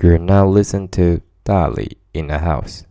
[0.00, 2.86] You're now listening to Dali in the House.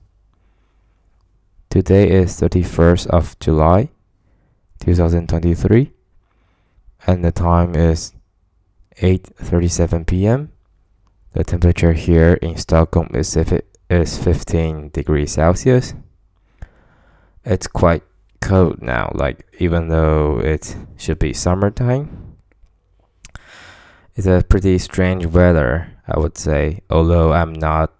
[1.69, 3.91] Today is 31st of July
[4.81, 5.93] 2023
[7.07, 8.11] and the time is
[9.01, 10.51] 8:37 p.m.
[11.31, 13.37] The temperature here in Stockholm is
[13.89, 15.93] is 15 degrees Celsius.
[17.45, 18.03] It's quite
[18.41, 22.35] cold now like even though it should be summertime.
[24.17, 27.91] It's a pretty strange weather I would say, although I'm not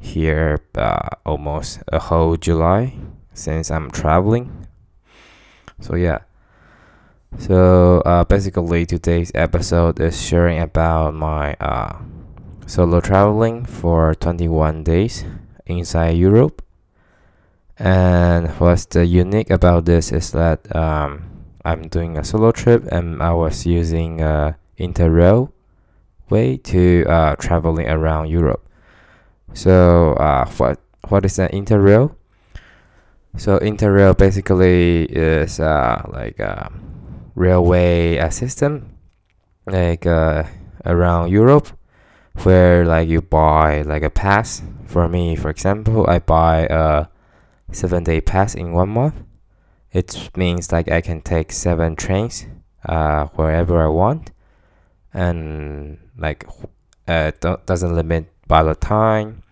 [0.00, 2.94] here uh, almost a whole July
[3.32, 4.66] since I'm traveling.
[5.80, 6.28] So yeah.
[7.38, 11.96] So uh, basically, today's episode is sharing about my uh,
[12.66, 15.24] solo traveling for 21 days
[15.64, 16.60] inside Europe.
[17.78, 21.24] And what's the unique about this is that um,
[21.64, 25.50] I'm doing a solo trip and I was using uh, Interrail
[26.32, 28.64] way to uh, traveling around Europe.
[29.52, 32.16] So uh, what what is an interrail?
[33.36, 36.72] So interrail basically is uh, like a
[37.34, 38.96] railway uh, system,
[39.66, 40.44] like uh,
[40.84, 41.68] around Europe,
[42.42, 44.62] where like you buy like a pass.
[44.86, 47.06] For me, for example, I buy a
[47.72, 49.14] seven day pass in one month.
[49.92, 52.46] It means like I can take seven trains
[52.88, 54.32] uh, wherever I want
[55.14, 56.46] and like
[57.08, 57.32] uh,
[57.66, 59.42] doesn't limit by the time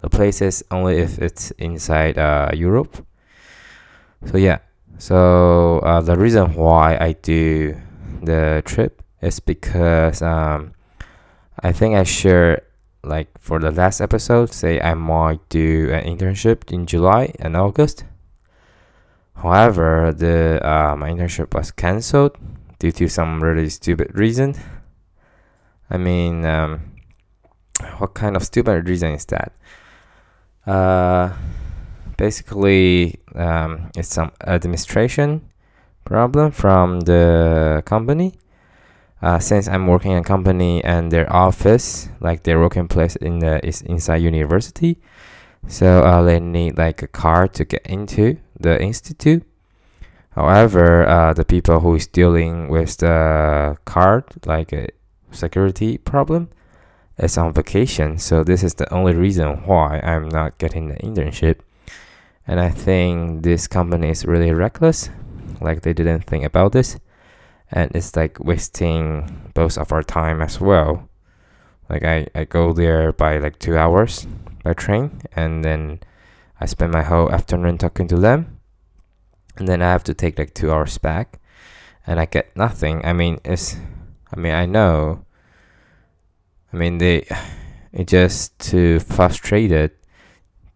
[0.00, 3.06] the places only if it's inside uh, Europe.
[4.26, 4.58] So yeah.
[4.98, 7.76] So uh, the reason why I do
[8.22, 10.74] the trip is because um,
[11.60, 12.62] I think I share
[13.04, 18.04] like for the last episode say I might do an internship in July and August.
[19.34, 22.36] However the uh, my internship was cancelled
[22.78, 24.54] due to some really stupid reason
[25.92, 26.80] I mean, um,
[27.98, 29.52] what kind of stupid reason is that?
[30.66, 31.34] Uh,
[32.16, 35.42] basically, um, it's some administration
[36.04, 38.32] problem from the company.
[39.20, 43.40] Uh, since I'm working in a company and their office, like their working place in
[43.40, 44.96] the is inside university,
[45.68, 49.44] so uh, they need like a card to get into the institute.
[50.30, 54.86] However, uh, the people who is dealing with the card, like uh,
[55.32, 56.50] security problem
[57.18, 58.18] is on vacation.
[58.18, 61.60] So this is the only reason why I'm not getting the internship.
[62.46, 65.10] And I think this company is really reckless.
[65.60, 66.98] Like they didn't think about this.
[67.70, 71.08] And it's like wasting both of our time as well.
[71.88, 74.26] Like I, I go there by like two hours
[74.64, 76.00] by train and then
[76.60, 78.58] I spend my whole afternoon talking to them.
[79.56, 81.38] And then I have to take like two hours back
[82.06, 83.04] and I get nothing.
[83.04, 83.76] I mean it's
[84.32, 85.24] I mean, I know.
[86.72, 87.26] I mean, they,
[87.92, 89.90] it just too frustrated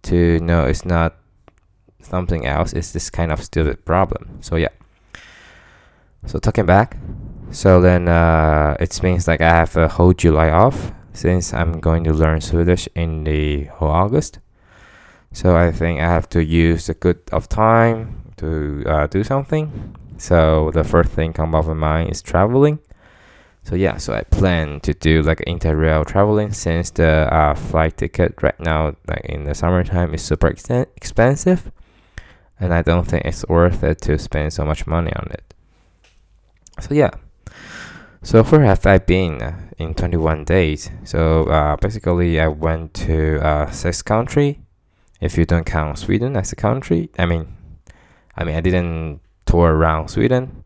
[0.02, 1.16] to know it's not
[2.02, 2.72] something else.
[2.72, 4.38] It's this kind of stupid problem.
[4.40, 4.68] So yeah.
[6.26, 6.96] So talking back,
[7.50, 12.04] so then uh, it means like I have a whole July off since I'm going
[12.04, 14.40] to learn Swedish in the whole August.
[15.32, 19.96] So I think I have to use a good of time to uh, do something.
[20.18, 22.80] So the first thing come up in mind is traveling.
[23.66, 28.40] So yeah, so I plan to do like interrail traveling since the uh, flight ticket
[28.40, 31.72] right now, like in the summertime, is super ex- expensive,
[32.60, 35.52] and I don't think it's worth it to spend so much money on it.
[36.78, 37.10] So yeah,
[38.22, 39.40] so where have I been
[39.78, 40.88] in 21 days?
[41.02, 44.60] So uh, basically, I went to uh, six country.
[45.20, 47.48] If you don't count Sweden as a country, I mean,
[48.36, 50.62] I mean I didn't tour around Sweden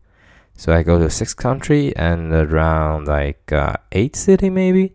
[0.61, 4.93] so I go to six country and around like uh, eight city maybe.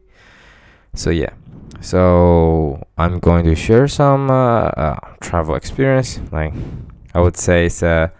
[0.95, 1.35] So yeah,
[1.81, 6.21] so I'm going to share some uh, uh, travel experience.
[6.31, 6.55] Like
[7.15, 8.13] I would say it's a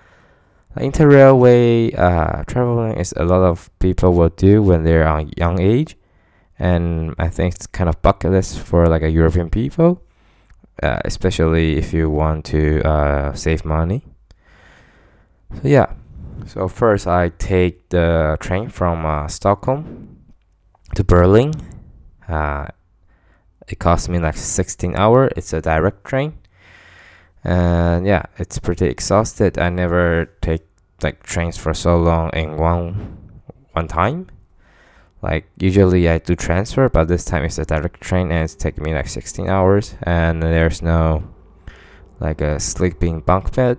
[0.77, 5.97] interrailway uh, traveling is a lot of people will do when they're on young age,
[6.59, 10.03] and I think it's kind of bucket list for like a European people,
[10.83, 14.03] uh, especially if you want to uh, save money.
[15.63, 15.93] So yeah.
[16.47, 20.17] So first, I take the train from uh, Stockholm
[20.95, 21.53] to Berlin.
[22.29, 22.69] Uh,
[23.67, 25.29] it cost me like 16 hour.
[25.37, 26.39] It's a direct train,
[27.43, 29.59] and yeah, it's pretty exhausted.
[29.59, 30.65] I never take
[31.03, 33.19] like trains for so long in one
[33.73, 34.29] one time.
[35.23, 38.85] Like usually I do transfer, but this time it's a direct train and it's taking
[38.85, 41.25] me like 16 hours, and there's no
[42.21, 43.79] like a sleeping bunk bed.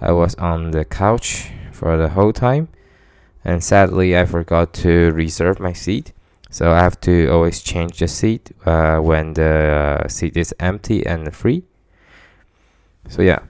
[0.00, 1.50] I was on the couch
[1.82, 2.68] for the whole time.
[3.44, 6.12] And sadly, I forgot to reserve my seat.
[6.48, 11.34] So I have to always change the seat uh, when the seat is empty and
[11.34, 11.64] free.
[13.08, 13.40] So yeah,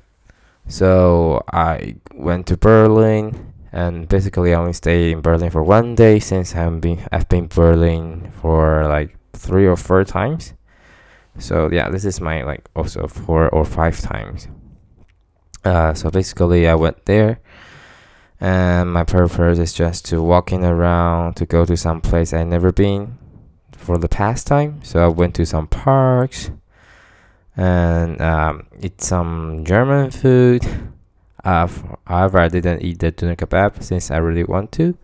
[0.66, 6.20] so I went to Berlin, and basically I only stayed in Berlin for one day
[6.20, 10.54] since I've been I've been Berlin for like three or four times.
[11.38, 14.48] So yeah, this is my like also four or five times.
[15.64, 17.40] Uh, so basically I went there,
[18.42, 22.72] and my purpose is just to walking around to go to some place I never
[22.72, 23.16] been
[23.70, 24.80] for the past time.
[24.82, 26.50] So I went to some parks
[27.56, 30.66] and um, eat some German food.
[31.44, 31.68] Uh,
[32.04, 34.98] however, I didn't eat the doner kebab since I really want to.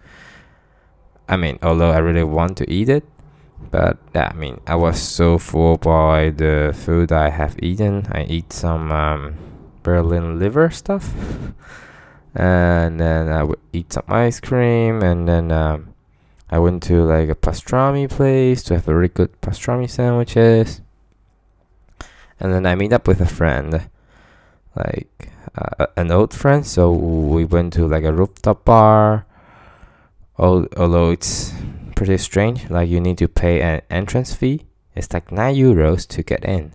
[1.29, 3.05] I mean, although I really want to eat it,
[3.71, 8.09] but I mean, I was so full by the food I have eaten.
[8.11, 9.37] I eat some um,
[9.85, 11.15] Berlin liver stuff,
[12.35, 15.95] and then I would eat some ice cream, and then um,
[16.51, 20.81] I went to like a pastrami place to have really good pastrami sandwiches
[22.41, 23.89] and then I meet up with a friend,
[24.77, 26.65] like uh, an old friend.
[26.67, 29.27] So we went to like a rooftop bar.
[30.39, 31.53] Although it's
[31.97, 34.67] pretty strange, like you need to pay an entrance fee.
[34.95, 36.75] It's like nine euros to get in,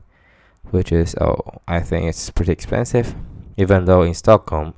[0.71, 3.15] which is oh I think it's pretty expensive.
[3.55, 4.73] Even though in Stockholm,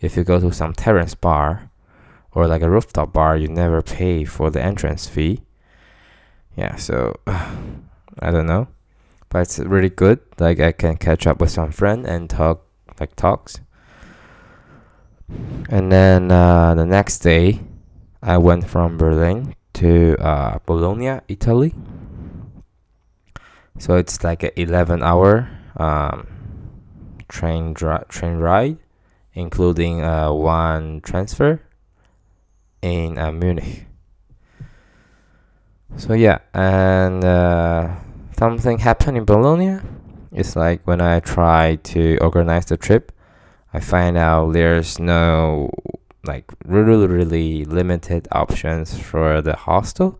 [0.00, 1.70] if you go to some terrace bar
[2.32, 5.42] or like a rooftop bar, you never pay for the entrance fee.
[6.56, 8.68] Yeah, so I don't know
[9.28, 10.20] but it's really good.
[10.38, 12.64] Like I can catch up with some friend and talk
[13.00, 13.60] like talks.
[15.68, 17.60] And then uh, the next day,
[18.22, 21.74] I went from Berlin to uh, Bologna, Italy.
[23.78, 26.26] So it's like an 11 hour um,
[27.28, 28.78] train train ride,
[29.36, 31.60] including uh, one transfer
[32.80, 33.86] in uh, Munich.
[35.96, 37.96] So yeah, and uh,
[38.36, 39.78] something happened in Bologna.
[40.32, 43.12] It's like when I try to organize the trip,
[43.72, 45.70] I find out there's no
[46.24, 50.18] like really really limited options for the hostel.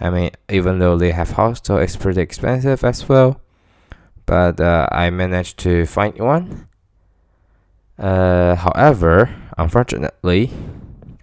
[0.00, 3.40] I mean, even though they have hostel, it's pretty expensive as well.
[4.26, 6.68] But uh, I managed to find one.
[7.98, 10.50] Uh, however, unfortunately,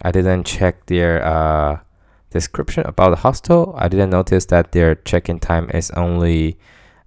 [0.00, 1.80] I didn't check their uh,
[2.30, 6.58] description about the hostel, I didn't notice that their check-in time is only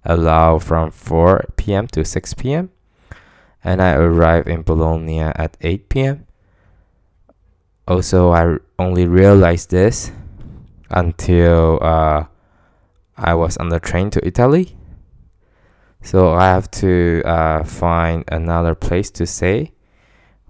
[0.04, 1.86] allowed from 4 p.m.
[1.88, 2.70] to 6 p.m.
[3.64, 6.26] And I arrived in Bologna at 8 p.m.
[7.88, 10.12] Also, I only realized this
[10.90, 12.24] until uh,
[13.16, 14.76] I was on the train to Italy.
[16.02, 19.72] So I have to uh, find another place to stay,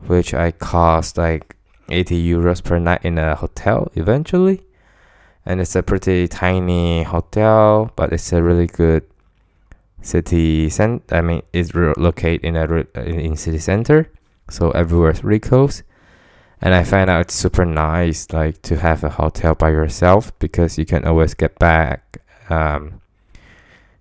[0.07, 1.57] which I cost like
[1.89, 4.67] 80 euros per night in a hotel eventually
[5.47, 9.05] and it's a pretty tiny hotel, but it's a really good
[10.03, 11.15] city center.
[11.15, 12.67] I mean, it's located in a
[13.01, 14.11] in city center,
[14.51, 15.85] so everywhere is really close.
[16.61, 20.79] And I find out it's super nice, like to have a hotel by yourself because
[20.79, 23.01] you can always get back um,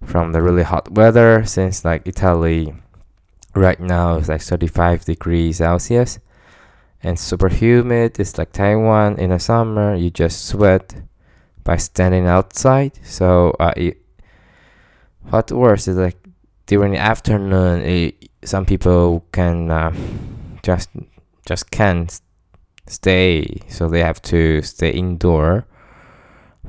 [0.06, 1.46] from the really hot weather.
[1.46, 2.74] Since like Italy,
[3.54, 6.20] right now is like 35 degrees Celsius,
[7.04, 8.20] and super humid.
[8.20, 9.96] It's like Taiwan in the summer.
[9.96, 10.96] You just sweat
[11.64, 13.00] by standing outside.
[13.04, 13.98] So uh, it,
[15.30, 16.18] what worse is like
[16.68, 19.94] during the afternoon, it, some people can uh,
[20.64, 20.90] just
[21.46, 22.22] just can't
[22.88, 25.68] stay, so they have to stay indoor.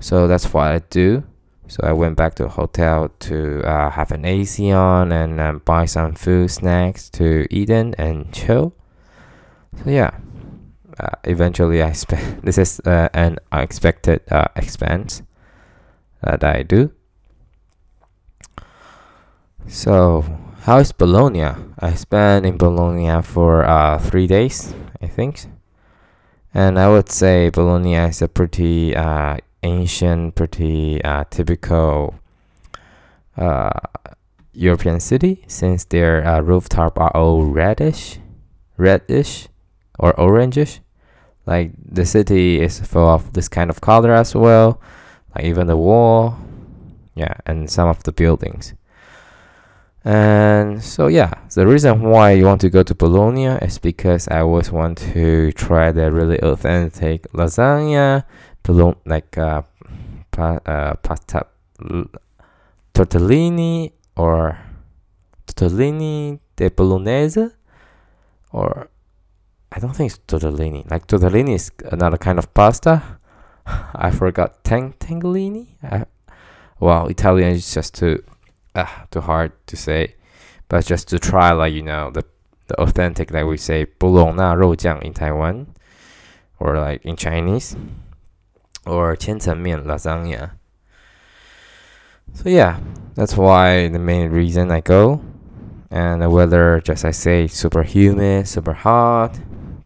[0.01, 1.25] So that's what I do.
[1.69, 5.85] So I went back to hotel to uh, have an AC on and um, buy
[5.87, 8.73] some food, snacks to eat in and chill.
[9.83, 10.19] So yeah
[10.99, 15.23] uh, eventually I spend this is uh, an unexpected uh, expense
[16.23, 16.93] that I do.
[19.69, 20.25] So
[20.63, 21.51] how is Bologna?
[21.79, 25.47] I spent in Bologna for uh, three days, I think,
[26.55, 32.15] and I would say Bologna is a pretty uh, ancient, pretty uh, typical
[34.53, 38.19] European city since their rooftop are all reddish,
[38.79, 39.49] reddish
[39.99, 40.81] or orangish.
[41.45, 44.81] Like the city is full of this kind of color as well
[45.37, 46.39] like even the wall
[47.15, 48.75] yeah and some of the buildings.
[50.05, 54.39] And so yeah the reason why you want to go to bologna is because i
[54.41, 58.23] always want to try the really authentic lasagna
[58.67, 59.63] Pelon, like uh,
[60.31, 61.47] pa, uh, pasta
[62.93, 64.59] tortellini or
[65.47, 67.51] tortellini de bolognese
[68.53, 68.89] or
[69.71, 70.91] I don't think it's tortellini.
[70.91, 73.03] Like tortellini is another kind of pasta.
[73.95, 75.77] I forgot tang tangolini
[76.79, 78.23] well, Italian is just too
[78.75, 80.15] uh, too hard to say,
[80.69, 82.25] but just to try, like you know, the
[82.69, 85.67] the authentic like we say Bologna 肉酱 in Taiwan,
[86.59, 87.77] or like in Chinese
[88.86, 90.52] or 千层面 lasagna.
[92.34, 92.80] So yeah,
[93.16, 95.22] that's why the main reason I go.
[95.90, 99.38] And the weather, just I say, super humid, super hot,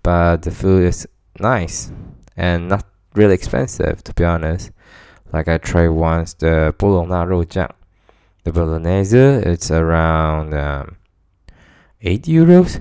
[0.03, 1.07] but the food is
[1.39, 1.91] nice
[2.37, 2.85] and not
[3.15, 4.71] really expensive to be honest.
[5.33, 7.69] Like I tried once the 波隆纳肉酱,
[8.43, 10.97] the bolognese, it's around um,
[12.01, 12.79] eight euros.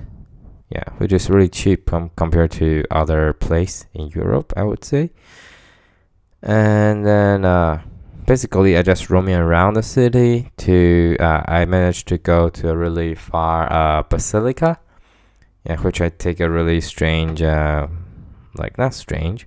[0.69, 5.11] Yeah, which is really cheap com- compared to other place in Europe, I would say.
[6.42, 7.82] And then uh,
[8.26, 10.50] basically, I just roaming around the city.
[10.58, 14.78] To uh, I managed to go to a really far uh, basilica,
[15.64, 17.88] yeah, which I take a really strange, uh,
[18.54, 19.46] like not strange,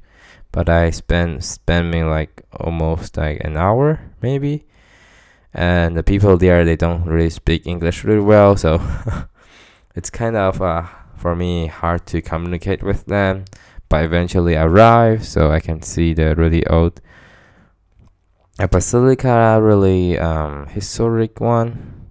[0.52, 4.66] but I spent spend me like almost like an hour maybe.
[5.56, 8.82] And the people there they don't really speak English really well, so
[9.96, 10.86] it's kind of uh,
[11.16, 13.46] for me hard to communicate with them
[13.94, 17.00] but eventually arrive so I can see the really old
[18.58, 22.10] a basilica, really um, historic one.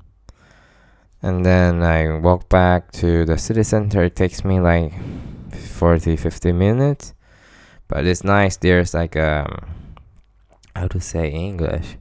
[1.23, 4.05] And then I walk back to the city center.
[4.05, 4.93] It takes me like
[5.51, 7.15] 40, 50 minutes.
[7.89, 8.57] But it's nice.
[8.57, 9.67] There's like um,
[10.77, 11.97] how to say English,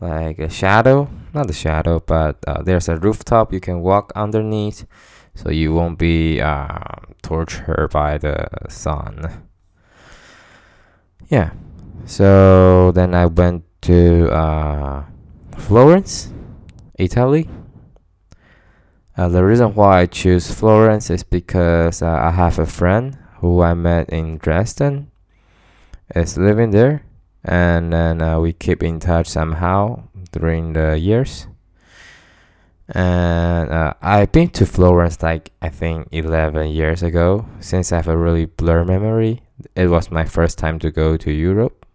[0.00, 4.86] like a shadow, not the shadow, but uh, there's a rooftop you can walk underneath
[5.34, 6.78] so you won't be uh,
[7.22, 9.44] tortured by the sun.
[11.28, 11.50] Yeah.
[12.06, 15.04] So then I went to uh,
[15.58, 16.30] Florence,
[16.98, 17.48] Italy.
[19.16, 23.62] Uh, the reason why I choose Florence is because uh, I have a friend who
[23.62, 25.10] I met in Dresden
[26.14, 27.04] is living there,
[27.44, 31.46] and then uh, we keep in touch somehow during the years
[32.88, 37.46] and uh, I've been to Florence like I think 11 years ago.
[37.60, 39.42] Since I have a really blur memory,
[39.74, 41.86] it was my first time to go to Europe,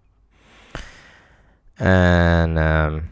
[1.77, 3.09] and um,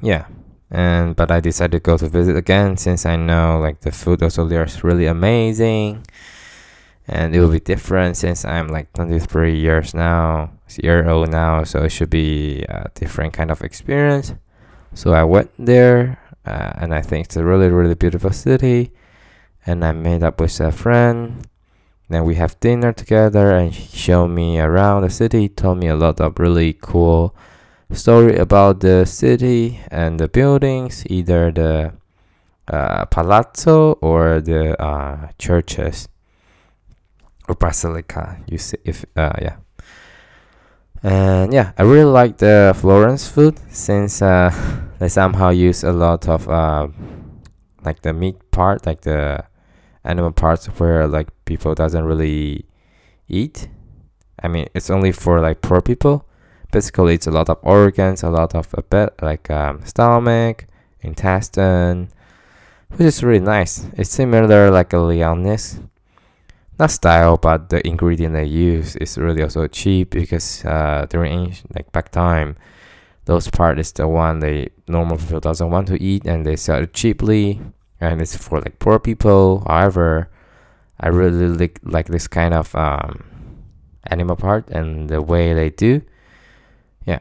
[0.00, 0.26] yeah,
[0.70, 4.22] and but I decided to go to visit again since I know like the food
[4.22, 6.06] also there is really amazing,
[7.06, 11.82] and it will be different since I'm like 23 years now, year old now, so
[11.82, 14.32] it should be a different kind of experience.
[14.94, 18.92] So I went there, uh, and I think it's a really, really beautiful city.
[19.66, 21.46] And I made up with a friend.
[22.08, 25.48] Then we have dinner together, and he showed me around the city.
[25.48, 27.34] Told me a lot of really cool
[27.92, 31.92] story about the city and the buildings, either the
[32.68, 36.08] uh, palazzo or the uh, churches
[37.48, 38.38] or basilica.
[38.46, 39.56] You see, if uh, yeah.
[41.02, 44.50] And yeah, I really like the Florence food since uh,
[44.98, 46.88] they somehow use a lot of uh,
[47.84, 49.44] like the meat part, like the
[50.04, 52.64] animal parts where like people doesn't really
[53.28, 53.68] eat.
[54.42, 56.26] I mean, it's only for like poor people.
[56.70, 60.66] Basically, it's a lot of organs, a lot of a bit like um, stomach,
[61.00, 62.10] intestine,
[62.90, 63.86] which is really nice.
[63.94, 65.80] It's similar like a Lyonnaise
[66.78, 71.90] not style, but the ingredient they use is really also cheap because uh, during like
[71.92, 72.56] back time,
[73.24, 76.82] those part is the one they normal people doesn't want to eat and they sell
[76.82, 77.60] it cheaply
[78.00, 79.64] and it's for like poor people.
[79.66, 80.30] However,
[81.00, 83.24] I really like like this kind of um,
[84.06, 86.02] animal part and the way they do.
[87.06, 87.20] Yeah.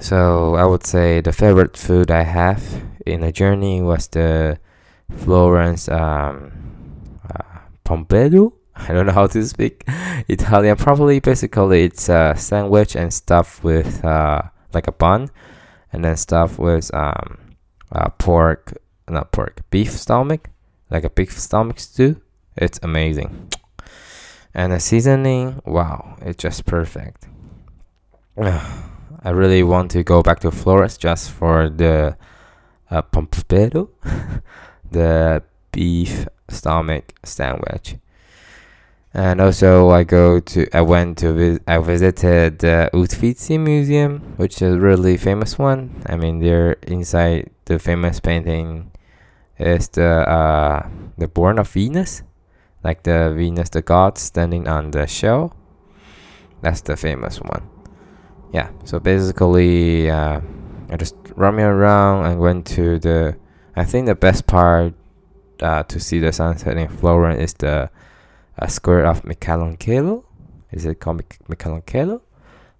[0.00, 2.62] So I would say the favorite food I have
[3.06, 4.58] in the journey was the
[5.10, 6.61] Florence um,
[7.84, 8.52] pompedo.
[8.74, 9.84] I don't know how to speak
[10.28, 10.76] Italian.
[10.76, 11.20] properly.
[11.20, 15.30] basically it's a sandwich and stuffed with uh, like a bun,
[15.92, 17.38] and then stuffed with um,
[17.90, 20.50] uh, pork, not pork, beef stomach,
[20.90, 22.20] like a beef stomach stew.
[22.56, 23.50] It's amazing.
[24.54, 27.26] And the seasoning, wow, it's just perfect.
[29.24, 32.16] I really want to go back to Flores just for the
[32.90, 33.88] uh, pompedo,
[34.90, 35.42] the
[35.72, 37.96] beef stomach sandwich.
[39.14, 44.62] And also, I go to I went to visit I visited the Uffizi Museum, which
[44.62, 46.02] is a really famous one.
[46.06, 48.90] I mean, there inside the famous painting
[49.58, 50.88] is the uh,
[51.18, 52.22] the Born of Venus,
[52.82, 55.54] like the Venus, the god standing on the shell.
[56.62, 57.68] That's the famous one.
[58.52, 58.70] Yeah.
[58.84, 60.40] So basically, uh,
[60.88, 63.36] I just roaming around and went to the.
[63.76, 64.94] I think the best part
[65.62, 67.90] uh, to see the sunset in Florence is the
[68.58, 70.24] uh, square of Michelangelo.
[70.70, 72.22] is it called Michelangelo?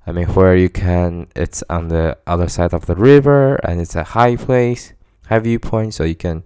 [0.06, 3.94] I mean, where you can, it's on the other side of the river and it's
[3.94, 4.92] a high place,
[5.28, 6.42] high viewpoint, so you can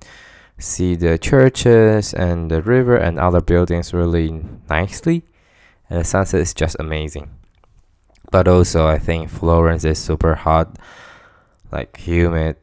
[0.58, 5.24] see the churches and the river and other buildings really nicely.
[5.88, 7.30] And the sunset is just amazing.
[8.30, 10.78] But also, I think Florence is super hot,
[11.72, 12.56] like humid.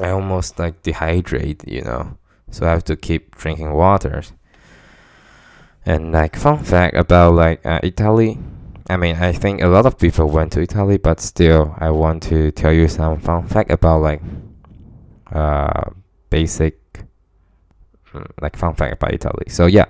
[0.00, 2.16] I almost like dehydrate, you know,
[2.50, 4.22] so I have to keep drinking water.
[5.86, 8.38] And like fun fact about like uh, Italy,
[8.88, 12.22] I mean I think a lot of people went to Italy, but still I want
[12.24, 14.22] to tell you some fun fact about like
[15.32, 15.90] uh,
[16.28, 16.78] basic
[18.12, 19.46] mm, like fun fact about Italy.
[19.48, 19.86] So yeah.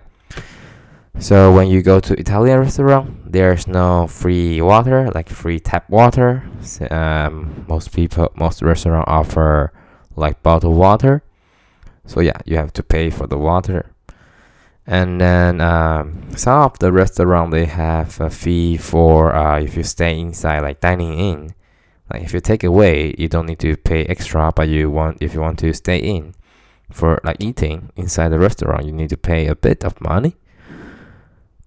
[1.18, 6.48] So when you go to Italian restaurant, there's no free water, like free tap water.
[6.90, 9.72] Um, most people, most restaurant offer
[10.16, 11.22] like bottled water.
[12.06, 13.92] So yeah, you have to pay for the water.
[14.86, 19.84] And then um, some of the restaurant they have a fee for uh, if you
[19.84, 21.54] stay inside like dining in.
[22.12, 25.32] Like if you take away you don't need to pay extra but you want if
[25.32, 26.34] you want to stay in
[26.90, 30.36] for like eating inside the restaurant you need to pay a bit of money.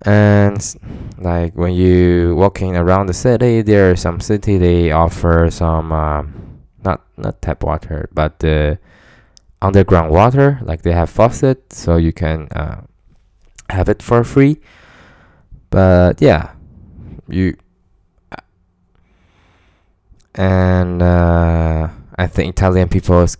[0.05, 0.59] And
[1.17, 6.23] like when you walking around the city there are some city they offer some uh,
[6.83, 8.77] not not tap water but the
[9.61, 12.81] underground water like they have faucet so you can uh,
[13.69, 14.57] have it for free.
[15.69, 16.53] But yeah,
[17.27, 17.57] you
[20.35, 23.37] and uh, I think Italian people is,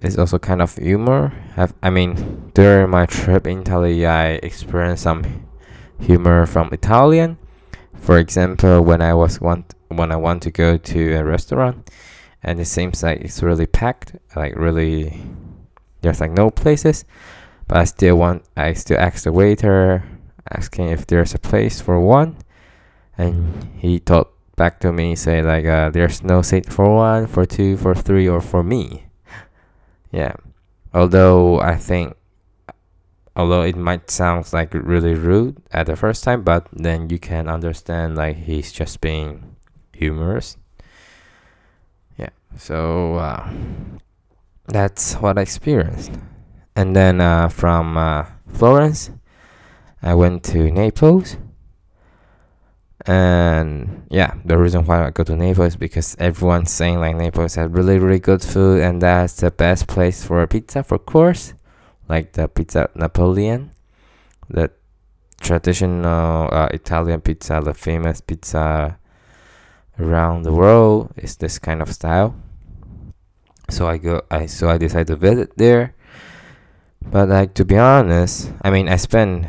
[0.00, 1.32] is also kind of humor.
[1.56, 5.46] Have I mean during my trip in Italy, I experienced some
[6.00, 7.38] humor from Italian.
[7.94, 11.90] For example, when I was want when I want to go to a restaurant,
[12.42, 15.20] and it seems like it's really packed, like really
[16.00, 17.04] there's like no places.
[17.68, 20.04] But I still want I still ask the waiter
[20.50, 22.36] asking if there's a place for one
[23.16, 27.46] and he talked back to me say like uh, there's no seat for one, for
[27.46, 29.04] two, for three or for me.
[30.10, 30.34] yeah.
[30.92, 32.16] Although I think
[33.36, 37.48] although it might sound like really rude at the first time, but then you can
[37.48, 39.56] understand like he's just being
[39.94, 40.56] humorous.
[42.56, 43.50] So uh,
[44.68, 46.12] that's what I experienced
[46.76, 49.10] and then uh, from uh, Florence,
[50.02, 51.36] I went to Naples.
[53.06, 57.70] And yeah, the reason why I go to Naples because everyone's saying like Naples has
[57.70, 61.54] really really good food, and that's the best place for pizza, for course,
[62.08, 63.72] like the pizza Napoleon,
[64.48, 64.70] the
[65.40, 68.98] traditional uh, Italian pizza, the famous pizza
[70.00, 72.34] around the world is this kind of style.
[73.68, 75.94] So I go, I so I decided to visit there
[77.04, 79.46] but like to be honest, I mean I spent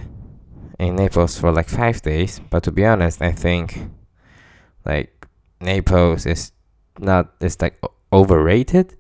[0.80, 2.40] in Naples for like five days.
[2.50, 3.90] But to be honest, I think
[4.86, 5.28] like
[5.60, 6.52] Naples is
[7.00, 7.80] not it's like
[8.12, 8.96] overrated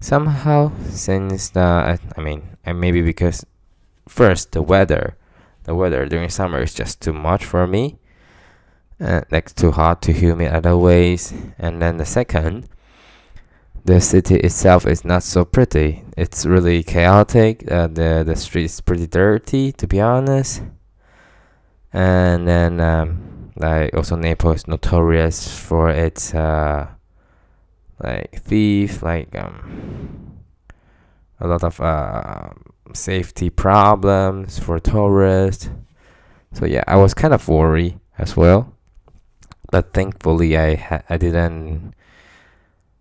[0.00, 3.44] somehow since the I mean and maybe because
[4.08, 5.16] first the weather
[5.64, 7.97] the weather during summer is just too much for me
[9.00, 12.68] uh, like too hot too humid other ways and then the second
[13.88, 16.04] the city itself is not so pretty.
[16.14, 17.64] It's really chaotic.
[17.72, 20.62] Uh, the the street is pretty dirty, to be honest.
[21.90, 26.88] And then, um, like also Naples is notorious for its uh,
[28.04, 30.36] like thief, like um,
[31.40, 32.50] a lot of uh,
[32.92, 35.70] safety problems for tourists.
[36.52, 38.74] So yeah, I was kind of worried as well,
[39.70, 41.94] but thankfully I ha- I didn't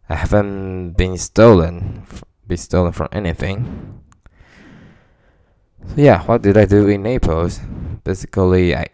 [0.10, 2.04] I haven't been stolen,
[2.48, 4.02] be stolen from anything.
[5.86, 7.60] So yeah, what did I do in Naples?
[8.06, 8.88] Basically, I,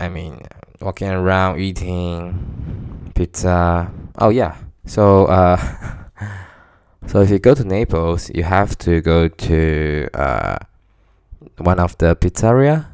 [0.00, 0.42] I mean,
[0.80, 3.92] walking around eating pizza.
[4.18, 5.56] Oh yeah, so uh,
[7.06, 10.58] so if you go to Naples, you have to go to uh,
[11.58, 12.88] one of the pizzeria.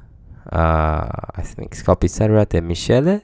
[0.53, 3.23] Uh, I think it's called Pizzeria de Michele.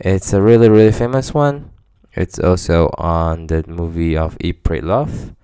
[0.00, 1.70] It's a really really famous one
[2.12, 5.34] it's also on the movie of Eat Pray Love.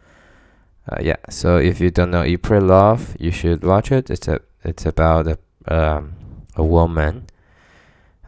[0.88, 4.10] Uh, yeah, so if you don't know Eat Pray Love, you should watch it.
[4.10, 5.38] It's a it's about a
[5.68, 6.14] um,
[6.56, 7.26] a woman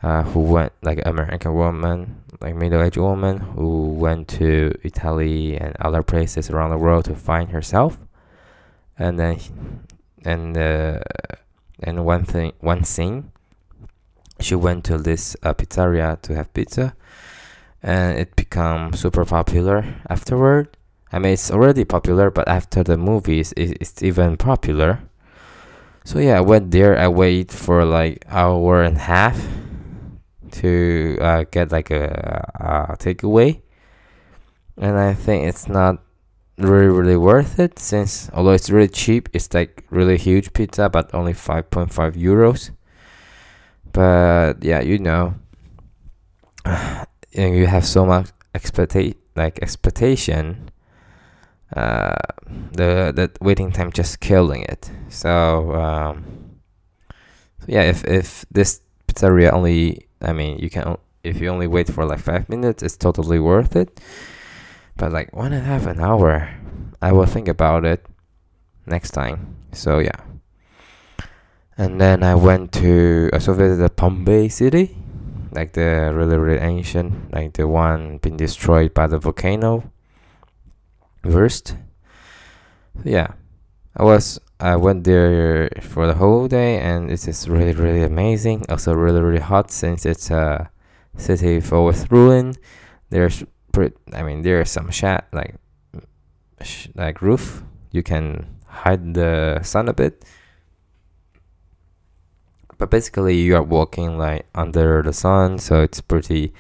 [0.02, 5.74] uh, who went like American woman, like middle aged woman who went to Italy and
[5.80, 7.98] other places around the world to find herself,
[8.96, 9.38] and then
[10.24, 11.00] and uh,
[11.82, 13.32] and one thing one scene,
[14.40, 16.94] she went to this uh, pizzeria to have pizza
[17.83, 20.77] and it become super popular afterward.
[21.12, 25.01] I mean, it's already popular, but after the movies, it's even popular.
[26.05, 26.98] So yeah, I went there.
[26.98, 29.46] I wait for like hour and a half
[30.53, 32.51] to uh, get like a,
[32.90, 33.61] a takeaway,
[34.77, 36.03] and I think it's not
[36.57, 41.14] really really worth it since although it's really cheap, it's like really huge pizza, but
[41.14, 42.70] only five point five euros.
[43.92, 45.35] But yeah, you know,
[46.64, 50.70] and you have so much expectation like expectation
[51.77, 52.16] uh,
[52.72, 54.90] the the waiting time just killing it.
[55.09, 56.24] So, um,
[57.61, 61.92] so yeah, if if this pizzeria only, I mean, you can if you only wait
[61.92, 64.01] for like five minutes, it's totally worth it.
[64.96, 66.51] But like one and a half an hour,
[67.01, 68.05] I will think about it
[68.87, 69.57] next time.
[69.72, 70.27] So yeah.
[71.78, 74.96] And then I went to also visited Pompeii city,
[75.52, 79.90] like the really really ancient, like the one being destroyed by the volcano
[81.22, 81.76] First,
[83.04, 83.32] yeah,
[83.96, 88.64] I was I went there for the whole day, and it is really really amazing.
[88.68, 90.70] Also, really really hot since it's a
[91.16, 92.54] city full with ruin.
[93.10, 95.56] There's pretty, I mean there's some shat like
[96.62, 97.62] sh- like roof.
[97.90, 100.24] You can hide the sun a bit,
[102.78, 106.52] but basically you are walking like under the sun, so it's pretty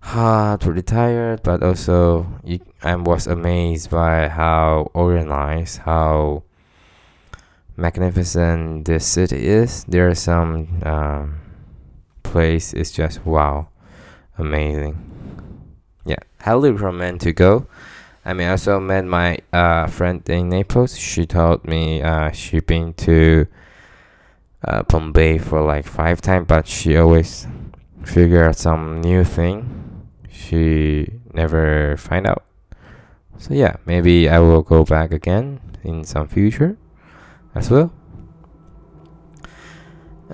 [0.00, 6.42] hot, pretty tired, but also you, I was amazed by how organized, how
[7.76, 9.84] magnificent this city is.
[9.84, 11.40] There are some um,
[12.22, 13.68] place is just wow,
[14.38, 14.98] amazing.
[16.04, 17.66] Yeah, highly recommend to go.
[18.24, 20.98] I mean, I also met my uh, friend in Naples.
[20.98, 23.46] She told me uh, she been to
[24.64, 27.46] uh, Pompeii for like five times, but she always
[28.04, 32.44] figure out some new thing she never find out.
[33.38, 36.76] So yeah, maybe I will go back again in some future
[37.54, 37.92] as well.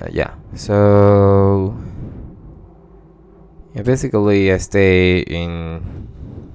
[0.00, 1.76] Uh, yeah, so
[3.74, 6.08] yeah, basically I stay in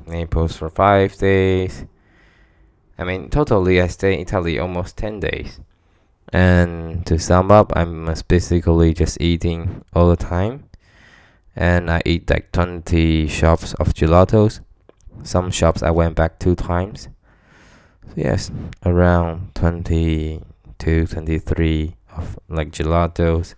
[0.07, 1.85] Naples for five days.
[2.97, 5.59] I mean, totally I stay in Italy almost ten days.
[6.33, 10.65] And to sum up, I'm basically just eating all the time
[11.55, 14.59] and I eat like 20 shops of gelatos.
[15.23, 17.07] Some shops I went back two times.
[18.07, 18.51] So yes,
[18.85, 23.55] around 22, 23 of like gelatos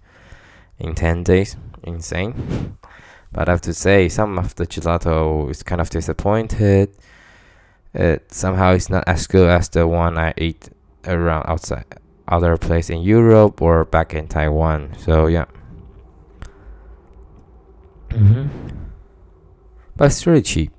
[0.77, 1.57] in 10 days.
[1.83, 2.77] Insane.
[3.31, 6.95] But I have to say, some of the gelato is kind of disappointed.
[7.93, 10.69] It somehow is not as good as the one I ate
[11.05, 11.85] around outside
[12.29, 14.93] other place in Europe or back in Taiwan.
[14.97, 15.45] So yeah.
[18.09, 18.47] Mm-hmm.
[19.95, 20.71] But it's really cheap.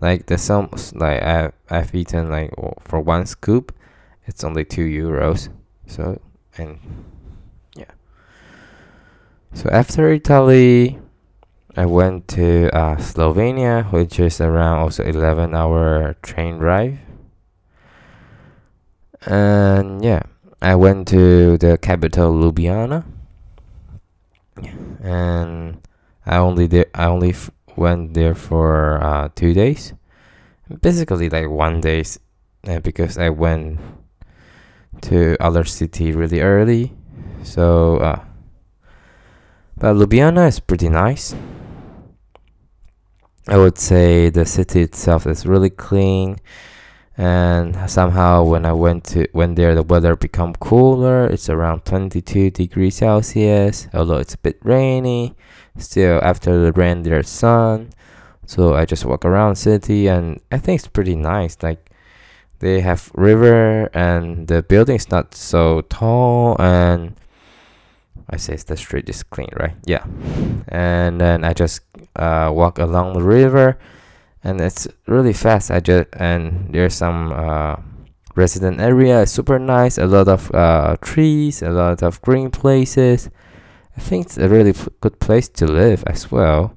[0.00, 2.50] Like the some like I've I've eaten like
[2.80, 3.74] for one scoop,
[4.26, 5.48] it's only two euros.
[5.86, 6.20] So
[6.56, 6.78] and
[7.74, 7.92] yeah.
[9.52, 10.98] So after Italy,
[11.76, 16.98] I went to uh, Slovenia, which is around also eleven hour train drive.
[19.24, 20.22] And yeah,
[20.62, 23.04] I went to the capital Ljubljana.
[25.02, 25.82] And
[26.24, 27.34] I only I only
[27.76, 29.92] went there for uh, two days,
[30.80, 32.04] basically like one day,
[32.68, 33.80] uh, because I went
[35.00, 36.92] to other city really early.
[37.42, 38.22] So, uh,
[39.76, 41.34] but Ljubljana is pretty nice.
[43.48, 46.36] I would say the city itself is really clean,
[47.16, 51.26] and somehow when I went to when there the weather become cooler.
[51.26, 55.34] It's around 22 degrees Celsius, although it's a bit rainy.
[55.76, 57.90] Still after the rain there's sun.
[58.46, 61.56] So i just walk around city and i think it's pretty nice.
[61.62, 61.90] Like
[62.60, 67.14] they have river and the building is not so tall and
[68.30, 69.76] i say the street is clean right?
[69.84, 70.04] Yeah.
[70.68, 71.82] And then i just
[72.16, 73.78] uh, walk along the river
[74.44, 77.76] and it's really fast i just and there's some uh,
[78.34, 83.30] resident area it's super nice a lot of uh, trees a lot of green places
[83.96, 86.76] I think it's a really good place to live as well.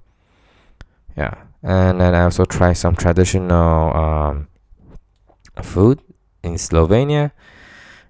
[1.16, 4.48] Yeah, and then I also try some traditional um,
[5.62, 6.02] food
[6.44, 7.32] in Slovenia.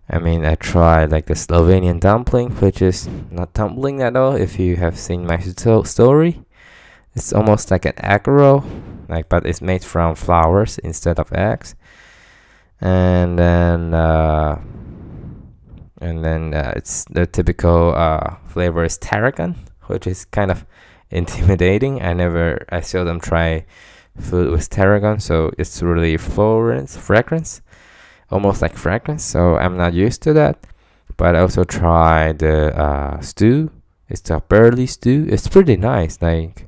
[0.10, 4.36] I mean, I tried like the Slovenian dumpling, which is not dumpling at all.
[4.36, 6.42] If you have seen my story,
[7.14, 8.64] it's almost like an roll,
[9.08, 11.76] like but it's made from flowers instead of eggs.
[12.82, 14.60] And then uh,
[16.02, 19.56] and then uh, it's the typical uh, flavor is tarragon,
[19.88, 20.66] which is kind of
[21.10, 22.02] intimidating.
[22.02, 23.66] I never, I seldom try
[24.20, 27.62] food with tarragon, so it's really fragrance, fragrance,
[28.30, 29.24] almost like fragrance.
[29.24, 30.66] So I'm not used to that.
[31.18, 33.72] but I also tried the uh, stew.
[34.10, 35.28] It's a burley stew.
[35.30, 36.22] It's pretty nice.
[36.22, 36.68] Like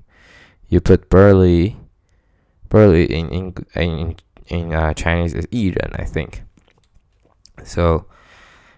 [0.69, 1.77] you put barley,
[2.69, 4.15] barley in in in
[4.47, 6.43] in uh, Chinese is 薏仁, I think.
[7.63, 8.05] So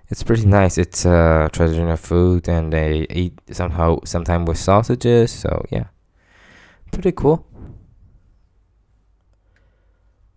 [0.10, 0.78] it's pretty nice.
[0.78, 1.12] It's a
[1.46, 5.32] uh, traditional food, and they eat somehow sometimes with sausages.
[5.32, 5.86] So yeah,
[6.92, 7.46] pretty cool.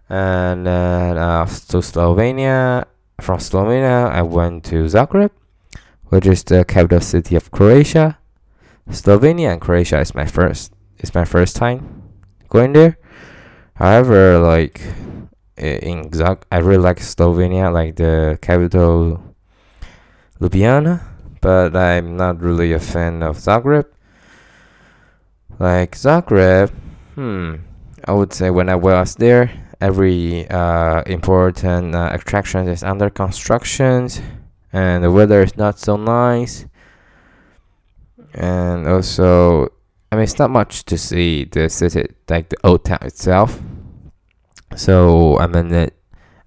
[0.08, 2.84] And then uh, to Slovenia.
[3.20, 5.30] From Slovenia, I went to Zagreb,
[6.06, 8.18] which is the capital city of Croatia.
[8.90, 10.72] Slovenia and Croatia is my first.
[10.98, 12.02] It's my first time
[12.48, 12.98] going there.
[13.82, 14.80] However, like
[15.56, 19.20] in Zag, I really like Slovenia, like the capital
[20.40, 21.02] Ljubljana,
[21.40, 23.86] but I'm not really a fan of Zagreb.
[25.58, 26.70] Like Zagreb,
[27.16, 27.56] hmm,
[28.04, 34.08] I would say when I was there, every uh, important uh, attraction is under construction,
[34.72, 36.66] and the weather is not so nice.
[38.32, 39.72] And also,
[40.12, 43.60] I mean, it's not much to see the city, like the old town itself.
[44.76, 45.90] So I mean,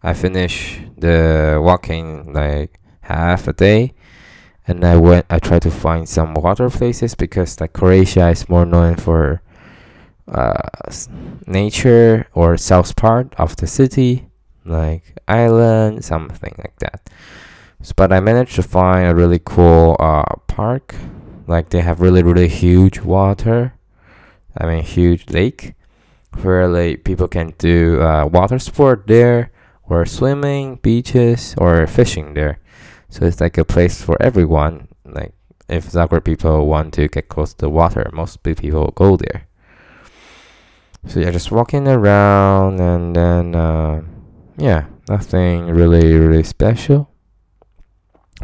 [0.04, 3.94] I finished the walking like half a day
[4.68, 8.66] and I went I tried to find some water places because like Croatia is more
[8.66, 9.42] known for
[10.28, 10.70] uh,
[11.46, 14.28] nature or south part of the city
[14.66, 17.10] like island something like that.
[17.82, 20.96] So, but I managed to find a really cool uh, park.
[21.48, 23.74] Like they have really really huge water
[24.58, 25.76] I mean huge lake
[26.44, 29.52] like people can do uh, water sport there
[29.88, 32.60] or swimming beaches or fishing there
[33.16, 34.90] so it's like a place for everyone.
[35.06, 35.34] Like
[35.70, 39.48] if Zagreb people want to get close to the water, most people go there.
[41.08, 44.02] So yeah, just walking around and then uh,
[44.58, 47.10] yeah, nothing really really special.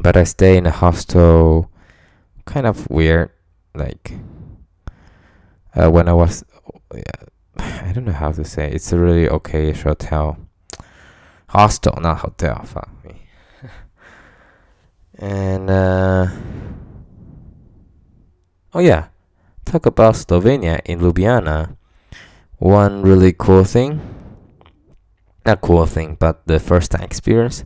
[0.02, 1.70] But I stay in a hostel,
[2.46, 3.32] kind of weird.
[3.76, 4.14] Like
[5.76, 6.46] uh, when I was,
[6.96, 7.28] yeah,
[7.88, 8.72] I don't know how to say.
[8.72, 10.38] It's a really okay hotel.
[11.50, 12.64] Hostel, not hotel.
[12.66, 13.28] Fuck me.
[15.20, 16.28] And uh,
[18.74, 19.10] oh yeah,
[19.66, 21.76] talk about Slovenia in Ljubljana.
[22.58, 24.00] One really cool thing,
[25.46, 27.66] not cool thing, but the first time experience.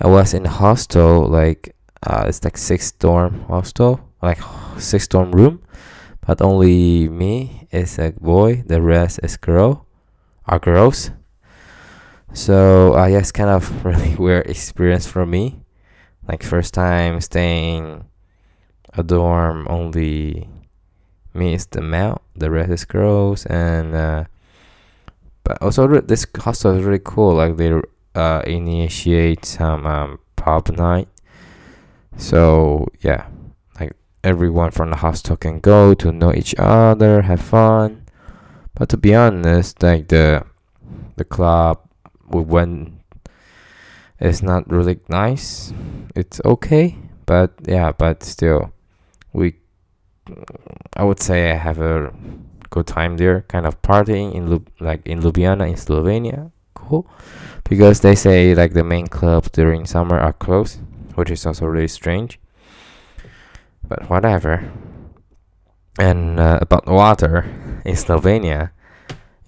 [0.00, 4.40] I was in a hostel, like uh, it's like six dorm hostel, like
[4.78, 5.62] six dorm room,
[6.28, 9.86] but only me is a boy, the rest is girl,
[10.44, 11.10] are girls.
[12.34, 15.62] So uh, it's kind of really weird experience for me.
[16.28, 18.04] Like first time staying
[18.92, 20.50] a dorm only
[21.32, 24.24] me is the male the rest is girls and uh,
[25.44, 27.36] but also this hostel is really cool.
[27.36, 27.72] Like they
[28.14, 31.08] uh, initiate some um, pub night.
[32.18, 33.28] So yeah
[34.24, 38.04] everyone from the hostel can go to know each other have fun
[38.74, 40.44] but to be honest like the
[41.16, 41.80] the club
[42.28, 42.98] we went
[44.20, 45.72] it's not really nice.
[46.14, 48.72] It's okay, but yeah, but still,
[49.32, 49.54] we.
[50.94, 52.12] I would say I have a
[52.70, 56.50] good time there, kind of partying in Lub- like in Ljubljana in Slovenia.
[56.74, 57.08] Cool,
[57.68, 60.80] because they say like the main clubs during summer are closed,
[61.14, 62.40] which is also really strange.
[63.88, 64.70] But whatever.
[65.98, 67.44] And uh, about water
[67.84, 68.70] in Slovenia,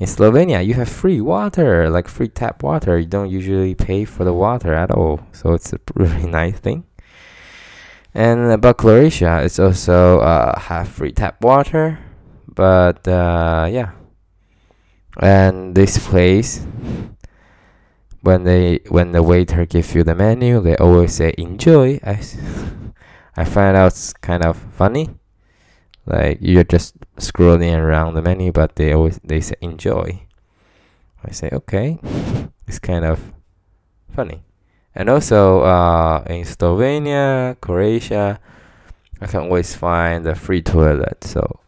[0.00, 2.98] in Slovenia, you have free water, like free tap water.
[2.98, 6.85] You don't usually pay for the water at all, so it's a really nice thing.
[8.14, 11.98] And about Croatia, it's also uh, have free tap water,
[12.48, 13.92] but uh, yeah.
[15.18, 16.66] And this place,
[18.22, 22.00] when they when the waiter gives you the menu, they always say enjoy.
[22.03, 22.20] I
[23.37, 25.11] I find out it's kind of funny.
[26.07, 30.23] Like you're just scrolling around the menu but they always they say enjoy.
[31.25, 31.99] I say okay.
[32.66, 33.33] It's kind of
[34.14, 34.45] funny.
[34.95, 38.38] And also uh, in slovenia croatia
[39.21, 41.61] i can always find a free toilet so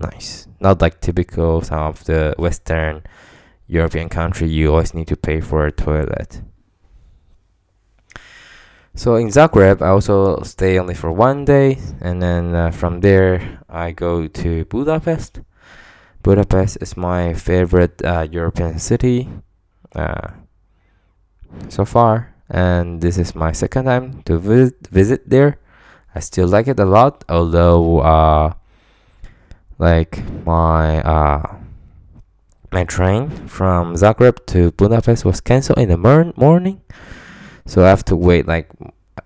[0.00, 0.46] nice.
[0.60, 3.02] Not like typical some of the western
[3.66, 6.42] european country you always need to pay for a toilet
[8.94, 13.60] so in Zagreb, I also stay only for one day, and then uh, from there
[13.68, 15.40] I go to Budapest.
[16.22, 19.28] Budapest is my favorite uh, European city
[19.94, 20.30] uh,
[21.68, 25.58] so far, and this is my second time to visit visit there.
[26.14, 28.54] I still like it a lot, although uh,
[29.78, 31.56] like my uh,
[32.70, 36.80] my train from Zagreb to Budapest was cancelled in the mor- morning
[37.66, 38.68] so I have to wait like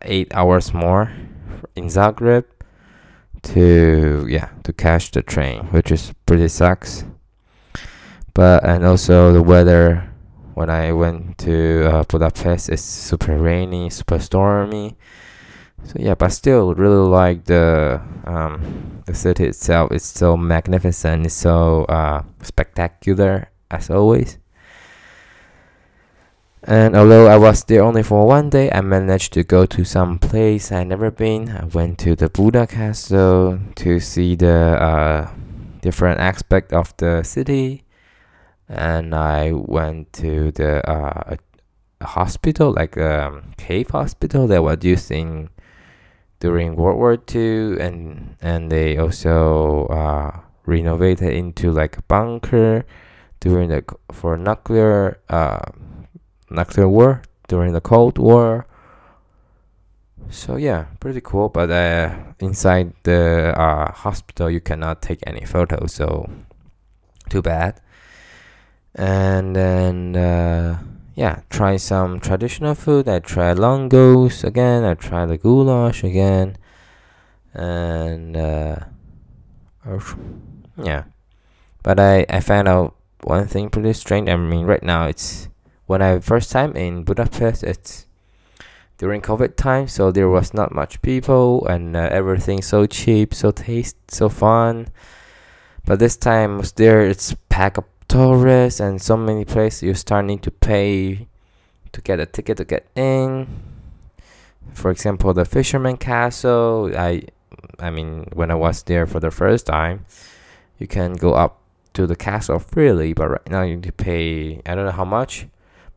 [0.02, 1.12] eight hours more
[1.76, 2.44] in Zagreb
[3.42, 7.04] to yeah to catch the train, which is pretty sucks.
[8.34, 10.08] But and also the weather
[10.54, 14.96] when I went to uh, Budapest, it's super rainy, super stormy.
[15.84, 19.92] So yeah, but still really like the um, the city itself.
[19.92, 21.26] It's so magnificent.
[21.26, 24.38] It's so uh, spectacular as always.
[26.64, 30.18] And although I was there only for one day, I managed to go to some
[30.18, 31.50] place I never been.
[31.50, 35.30] I went to the Buda Castle to see the uh,
[35.80, 37.84] different aspect of the city,
[38.68, 41.36] and I went to the uh,
[42.02, 45.50] hospital, like a um, cave hospital that was used in
[46.40, 52.84] during World War II, and and they also uh, renovated into like a bunker
[53.40, 55.60] during the for nuclear uh,
[56.50, 58.66] nuclear war during the Cold War.
[60.30, 61.48] So yeah, pretty cool.
[61.48, 65.94] But uh, inside the uh, hospital, you cannot take any photos.
[65.94, 66.28] So
[67.28, 67.80] too bad.
[68.94, 70.78] And then uh,
[71.14, 73.08] yeah, try some traditional food.
[73.08, 74.84] I tried langos again.
[74.84, 76.56] I tried the goulash again,
[77.54, 78.76] and uh,
[80.82, 81.04] yeah.
[81.82, 84.28] But I I found out one thing pretty strange.
[84.28, 85.48] I mean, right now it's
[85.88, 88.06] when I first time in Budapest, it's
[88.98, 93.50] during COVID time, so there was not much people and uh, everything so cheap, so
[93.50, 94.88] taste, so fun.
[95.86, 100.26] But this time was there, it's packed of tourists and so many places you start
[100.26, 101.26] need to pay
[101.92, 103.48] to get a ticket to get in.
[104.74, 106.92] For example, the Fisherman Castle.
[106.94, 107.22] I,
[107.78, 110.04] I mean, when I was there for the first time,
[110.78, 111.60] you can go up
[111.94, 114.60] to the castle freely, but right now you need to pay.
[114.66, 115.46] I don't know how much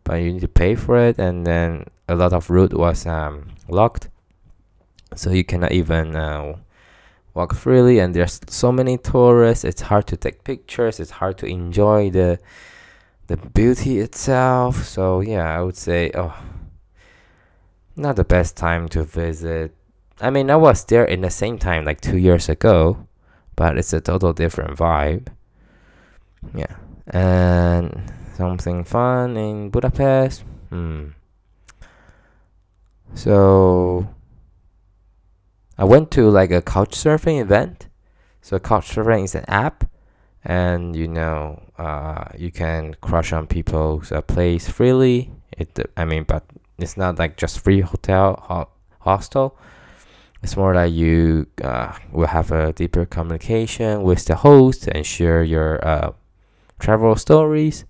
[0.04, 3.50] but you need to pay for it and then a lot of route was um,
[3.68, 4.10] locked.
[5.16, 6.58] So you cannot even uh,
[7.34, 9.64] walk freely and there's so many tourists.
[9.64, 11.00] It's hard to take pictures.
[11.00, 12.40] It's hard to enjoy the
[13.28, 14.84] the beauty itself.
[14.84, 16.36] So yeah i would say oh
[17.96, 19.74] not the best time to visit.
[20.20, 23.08] I mean i was there in the same time like two years ago
[23.56, 25.28] but it's a total different vibe.
[26.56, 26.76] Yeah.
[27.08, 28.12] And
[28.42, 30.44] something fun in Budapest.
[30.70, 31.10] Hmm.
[33.14, 34.08] So
[35.78, 37.88] I went to like a couch surfing event.
[38.42, 39.78] So couch surfing is an app,
[40.44, 45.32] and you know, uh, you can crush on people's uh, place freely.
[45.56, 46.44] It, I mean, but
[46.80, 48.70] it's not like just free hotel ho-
[49.02, 49.56] hostel.
[50.42, 55.44] It's more like you uh, will have a deeper communication with the host and share
[55.44, 56.14] your uh,
[56.80, 57.86] travel stories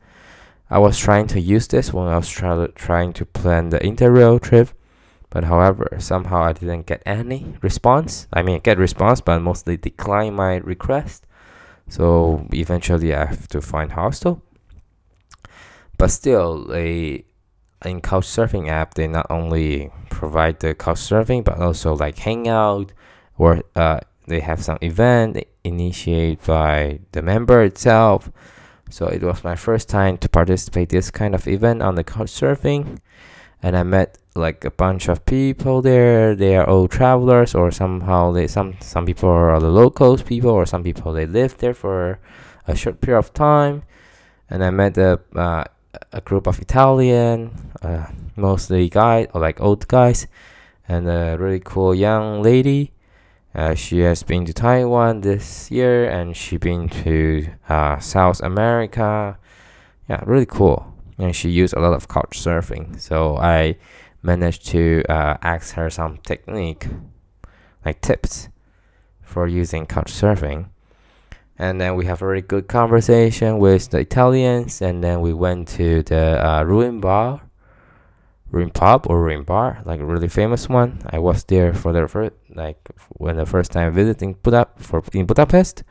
[0.71, 4.41] I was trying to use this when I was try- trying to plan the Interrail
[4.41, 4.69] trip,
[5.29, 8.27] but however, somehow I didn't get any response.
[8.31, 11.27] I mean, get response, but mostly decline my request.
[11.89, 14.41] So eventually, I have to find hostel.
[15.97, 17.25] But still, a
[17.83, 22.93] in Couchsurfing app, they not only provide the Couchsurfing, but also like Hangout,
[23.37, 28.31] or uh, they have some event initiated by the member itself
[28.91, 32.99] so it was my first time to participate this kind of event on the surfing,
[33.63, 36.35] and I met like a bunch of people there.
[36.35, 40.65] They are all travelers, or somehow they some some people are the locals people, or
[40.65, 42.19] some people they live there for
[42.67, 43.83] a short period of time.
[44.49, 45.63] And I met a uh,
[46.11, 47.51] a group of Italian,
[47.81, 50.27] uh, mostly guys or like old guys,
[50.87, 52.91] and a really cool young lady
[53.53, 59.37] uh, she has been to Taiwan this year and she been to uh, South America.
[60.09, 60.93] Yeah, really cool.
[61.17, 62.99] And she used a lot of couch surfing.
[62.99, 63.77] So I
[64.23, 66.87] managed to uh, ask her some technique,
[67.85, 68.47] like tips
[69.21, 70.69] for using couch surfing.
[71.57, 74.81] And then we have a very good conversation with the Italians.
[74.81, 77.41] And then we went to the uh, Ruin Bar
[78.51, 80.99] Ruin Pub or Ruin Bar, like a really famous one.
[81.09, 82.77] I was there for the first, like
[83.09, 85.83] when the first time visiting Buda for in Budapest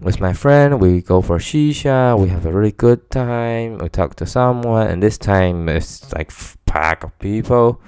[0.00, 0.80] with my friend.
[0.80, 2.18] We go for shisha.
[2.18, 3.78] We have a really good time.
[3.78, 6.32] We talk to someone, and this time it's like
[6.64, 7.82] pack of people.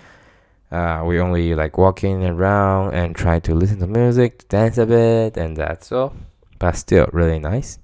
[0.73, 5.37] Uh, we only like walking around and try to listen to music, dance a bit,
[5.37, 6.13] and that's all.
[6.59, 7.79] But still really nice.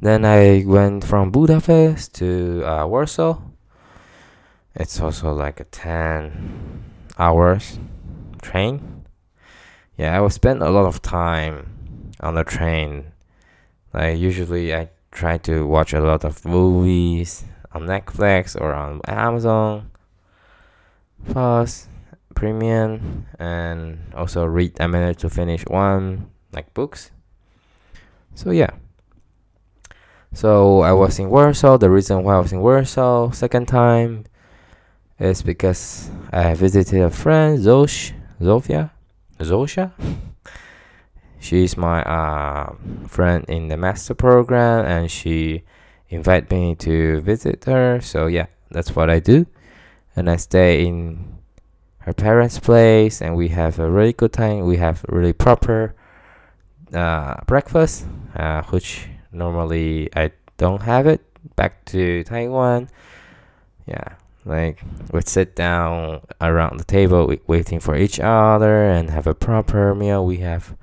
[0.00, 3.38] Then I went from Budapest to uh, Warsaw
[4.74, 6.84] it's also like a 10
[7.18, 7.78] hours
[8.42, 9.04] train.
[9.96, 13.12] Yeah, I will spend a lot of time on the train.
[13.92, 19.90] Like usually I try to watch a lot of movies on Netflix or on Amazon.
[21.26, 21.88] Plus,
[22.34, 24.78] premium, and also read.
[24.80, 27.10] I managed to finish one like books.
[28.34, 28.70] So yeah.
[30.32, 31.78] So I was in Warsaw.
[31.78, 34.24] The reason why I was in Warsaw second time
[35.18, 38.90] is because I visited a friend, Zosh, Zofia,
[39.38, 39.92] Zosha.
[41.38, 42.74] She's my uh,
[43.06, 45.62] friend in the master program, and she
[46.08, 48.00] invited me to visit her.
[48.00, 49.46] So yeah, that's what I do,
[50.16, 51.38] and I stay in
[51.98, 54.66] her parents' place, and we have a really good time.
[54.66, 55.94] We have really proper
[56.92, 58.06] uh, breakfast,
[58.36, 61.20] uh, which normally I don't have it.
[61.56, 62.88] Back to Taiwan,
[63.86, 64.14] yeah,
[64.44, 64.82] like
[65.12, 70.24] we sit down around the table, waiting for each other, and have a proper meal.
[70.24, 70.76] We have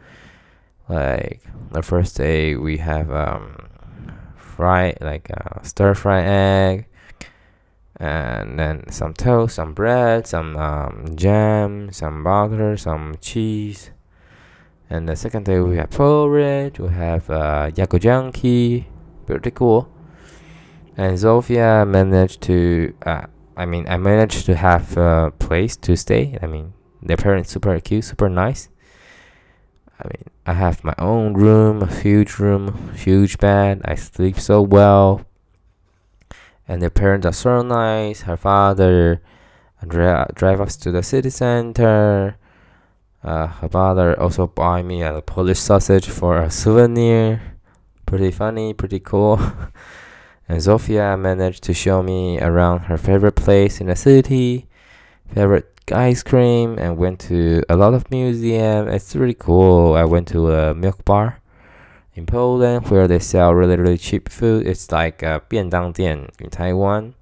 [0.89, 1.41] like
[1.71, 3.69] the first day we have um,
[4.35, 5.29] fry like
[5.63, 6.87] stir fry egg
[8.01, 13.91] and then some toast, some bread, some um, jam, some butter, some cheese.
[14.89, 18.85] And the second day we have porridge, we have uh, yakijanki,
[19.27, 19.87] pretty cool.
[20.97, 23.27] And Zofia managed to, uh,
[23.57, 26.37] I mean, I managed to have a place to stay.
[26.41, 28.69] I mean, their parents super cute, super nice.
[29.99, 33.81] I mean, I have my own room, a huge room, huge bed.
[33.85, 35.25] I sleep so well
[36.71, 38.21] and their parents are so nice.
[38.21, 39.21] Her father
[39.85, 42.37] dri- drive us to the city center.
[43.21, 47.41] Uh, her father also buy me a Polish sausage for a souvenir.
[48.05, 49.37] Pretty funny, pretty cool.
[50.51, 54.67] and Zofia managed to show me around her favorite place in the city,
[55.33, 58.93] favorite ice cream, and went to a lot of museums.
[58.93, 59.93] It's really cool.
[59.93, 61.39] I went to a milk bar
[62.15, 64.67] in Poland where they sell really really cheap food.
[64.67, 67.13] It's like a 便当店 in Taiwan.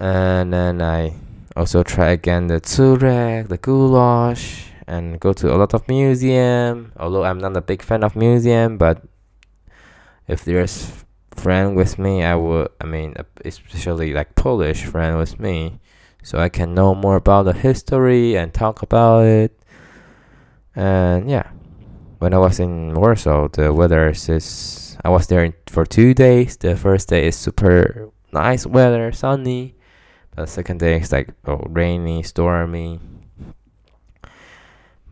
[0.00, 1.14] And then I
[1.56, 6.92] also try again the żurek, the goulash, and go to a lot of museum.
[6.96, 9.02] Although I'm not a big fan of museum, but
[10.28, 10.97] if there's
[11.38, 12.68] friend with me, I would.
[12.80, 13.14] I mean,
[13.44, 15.80] especially like Polish friend with me,
[16.22, 19.58] so I can know more about the history and talk about it.
[20.74, 21.50] And yeah
[22.18, 26.56] when I was in Warsaw, the weather is I was there for two days.
[26.56, 29.76] The first day is super nice weather, sunny.
[30.34, 33.00] The second day is like oh, rainy, stormy.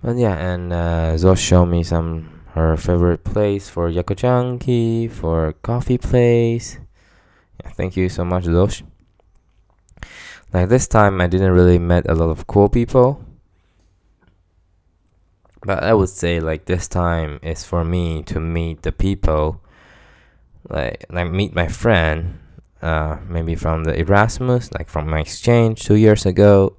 [0.03, 5.99] But yeah, and uh, Zoe showed me some her favorite place for yakijanki, for coffee
[5.99, 6.79] place.
[7.63, 8.83] Yeah, thank you so much, Zosh.
[10.53, 13.21] Like this time, I didn't really met a lot of cool people
[15.67, 19.61] but I would say like this time is for me to meet the people,
[20.69, 22.39] like like meet my friend,
[22.81, 26.77] uh, maybe from the Erasmus, like from my exchange two years ago,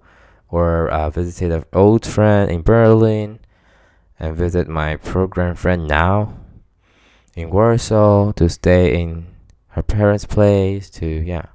[0.49, 3.39] or uh, visited an old friend in Berlin,
[4.19, 6.33] and visit my program friend now
[7.35, 9.27] in Warsaw to stay in
[9.69, 11.45] her parents' place to yeah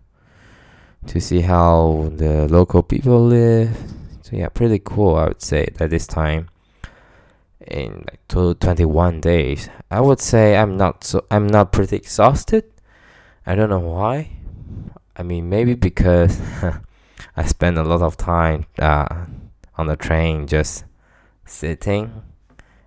[1.06, 3.76] to see how the local people live.
[4.22, 6.48] So yeah, pretty cool I would say at this time
[7.66, 9.68] in like two, 21 days.
[9.90, 12.64] I would say I'm not so I'm not pretty exhausted.
[13.44, 14.30] I don't know why.
[15.16, 16.40] I mean maybe because
[17.36, 19.26] I spend a lot of time uh,
[19.76, 20.84] on the train just
[21.44, 22.22] sitting.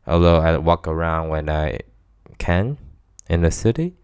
[0.07, 1.79] Although I walk around when I
[2.37, 2.77] can
[3.29, 3.95] in the city.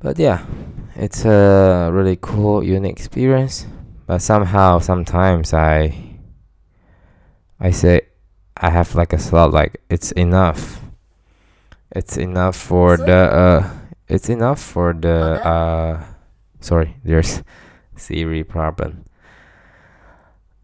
[0.00, 0.46] But yeah,
[0.94, 3.66] it's a really cool, unique experience.
[4.06, 5.94] But somehow, sometimes I
[7.60, 8.02] I say
[8.56, 10.80] I have like a slot like it's enough.
[11.90, 13.70] It's enough for the uh
[14.08, 16.04] it's enough for the uh
[16.60, 17.42] sorry, there's
[17.96, 19.04] Siri problem.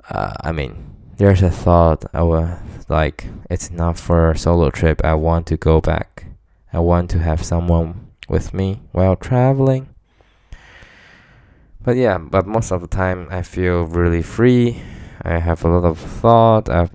[0.08, 2.58] Uh I mean there's a thought I was
[2.88, 5.00] like it's not for a solo trip.
[5.04, 6.26] I want to go back.
[6.72, 9.88] I want to have someone with me while traveling.
[11.82, 14.82] But yeah, but most of the time I feel really free
[15.22, 16.68] I have a lot of thought.
[16.68, 16.90] I've,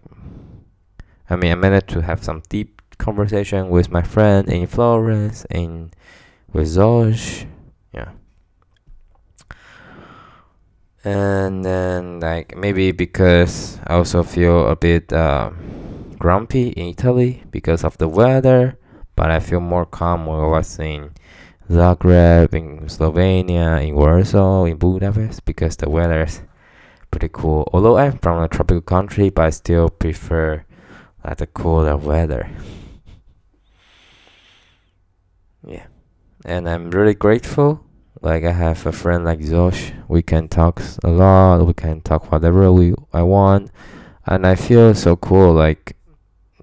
[1.30, 5.92] I mean, I managed to have some deep conversation with my friend in Florence, in
[6.54, 7.48] with Zosh,
[7.94, 8.10] yeah.
[11.04, 15.52] And then, like, maybe because I also feel a bit uh,
[16.18, 18.78] grumpy in Italy because of the weather,
[19.16, 21.12] but I feel more calm when I was in
[21.70, 26.42] Zagreb, in Slovenia, in Warsaw, in Budapest because the weather is
[27.12, 27.70] pretty cool.
[27.72, 30.66] Although I'm from a tropical country, but I still prefer
[31.24, 32.50] like the cooler weather.
[35.66, 35.88] yeah,
[36.44, 37.86] and I'm really grateful
[38.22, 39.94] Like I have a friend like Zosh.
[40.08, 41.66] We can talk a lot.
[41.66, 43.72] We can talk whatever we I want,
[44.26, 45.54] and I feel so cool.
[45.54, 45.96] Like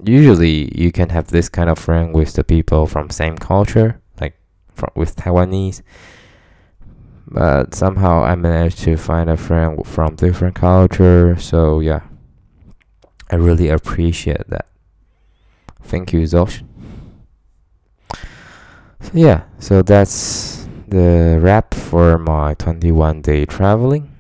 [0.05, 4.39] usually you can have this kind of friend with the people from same culture, like
[4.75, 5.83] from, with Taiwanese.
[7.29, 11.37] But somehow I managed to find a friend from different culture.
[11.39, 12.03] So yeah,
[13.31, 14.67] I really appreciate that.
[15.83, 16.63] Thank you, Zosh.
[19.01, 24.11] So yeah, so that's the wrap for my 21 day traveling.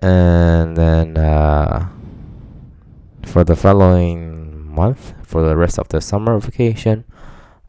[0.00, 1.88] And then uh,
[3.26, 7.04] for the following month, for the rest of the summer vacation,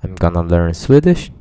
[0.01, 1.31] I'm gonna learn Swedish.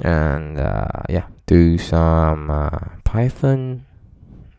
[0.00, 3.86] And uh, yeah, do some uh, Python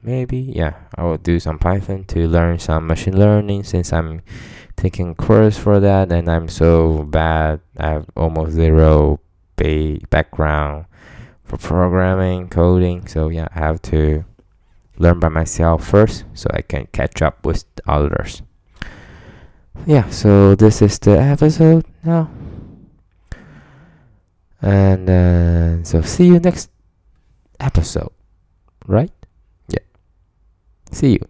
[0.01, 0.51] maybe.
[0.55, 4.22] Yeah, I will do some Python to learn some machine learning since I'm
[4.76, 7.61] taking course for that and I'm so bad.
[7.78, 9.20] I have almost zero
[9.60, 10.86] ba- background
[11.43, 13.07] for programming, coding.
[13.07, 14.24] So yeah, I have to
[14.97, 18.41] learn by myself first so I can catch up with others.
[19.86, 22.30] Yeah, so this is the episode now.
[24.62, 26.70] And uh, so see you next
[27.60, 28.12] episode,
[28.88, 29.12] right?
[29.70, 29.86] Yeah.
[30.91, 31.26] See you.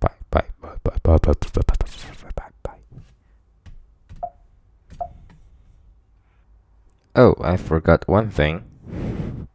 [0.00, 1.76] Bye Bye bye bye bye bye bye bye.
[1.78, 2.11] bye.
[7.14, 9.48] Oh, I forgot one thing.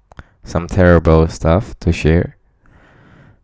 [0.44, 2.38] Some terrible stuff to share.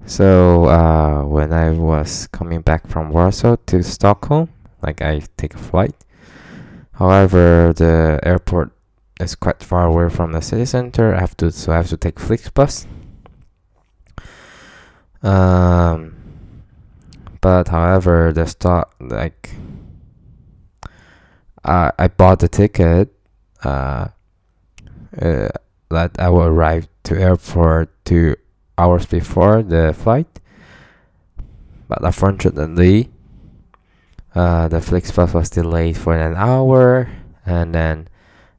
[0.05, 4.49] So, uh, when I was coming back from Warsaw to Stockholm,
[4.81, 5.95] like I take a flight.
[6.93, 8.71] However, the airport
[9.19, 11.15] is quite far away from the city center.
[11.15, 12.85] I have to, so I have to take Flixbus.
[15.23, 16.15] Um,
[17.41, 19.55] but however, the stop like
[21.63, 23.12] I I bought the ticket
[23.63, 24.07] uh,
[25.21, 25.49] uh,
[25.89, 28.35] that I will arrive to airport two
[28.77, 30.39] hours before the flight.
[31.87, 33.11] But unfortunately,
[34.33, 37.09] uh, the Flixbus was delayed for an hour,
[37.45, 38.07] and then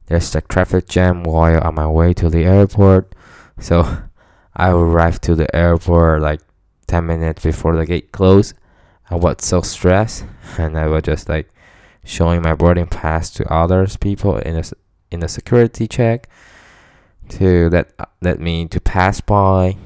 [0.05, 3.13] there's a traffic jam while on my way to the airport.
[3.59, 3.83] So
[4.55, 6.41] I arrived to the airport like
[6.87, 8.53] 10 minutes before the gate closed.
[9.09, 10.25] I was so stressed,
[10.57, 11.51] and I was just like
[12.05, 14.63] showing my boarding pass to others people in a
[15.11, 16.29] in a security check
[17.29, 17.91] to let
[18.21, 19.77] let me to pass by.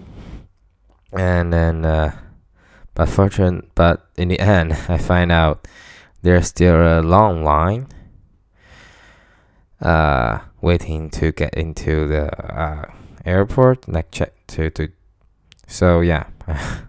[1.11, 2.15] And then uh,
[2.99, 5.65] but fortune but in the end i find out
[6.21, 7.87] there's still a long line
[9.81, 12.83] uh, waiting to get into the uh,
[13.23, 14.89] airport like check to to
[15.65, 16.25] so yeah.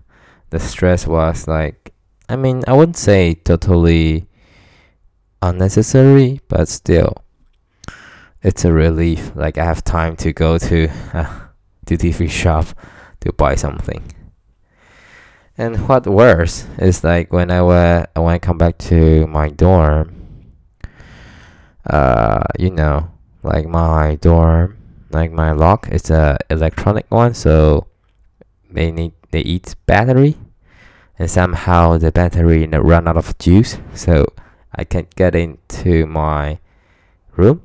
[0.51, 1.95] The stress was like
[2.29, 4.27] i mean i wouldn't say totally
[5.41, 7.23] unnecessary but still
[8.43, 9.33] it's a relief.
[9.35, 11.51] Like I have time to go to a
[11.85, 12.67] duty free shop
[13.21, 14.03] to buy something.
[15.59, 20.15] And what worse is like when I wa- when I come back to my dorm,
[21.85, 23.11] uh, you know,
[23.43, 24.79] like my dorm,
[25.11, 27.87] like my lock is a electronic one, so
[28.71, 30.39] they need they eat battery,
[31.19, 34.33] and somehow the battery run out of juice, so
[34.75, 36.59] I can't get into my
[37.37, 37.61] room